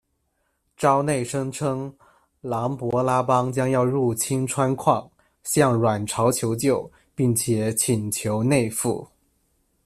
[0.75, 1.95] 昭内声称
[2.39, 5.07] 琅勃拉邦将要入侵川圹，
[5.43, 9.07] 向阮朝求救并且请求内附。